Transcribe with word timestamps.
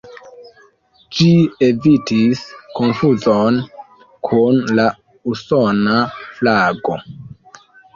Ĝi 1.17 1.27
evitis 1.67 2.41
konfuzon 2.81 3.63
kun 4.31 4.61
la 4.81 4.91
usona 5.37 6.05
flago. 6.21 7.03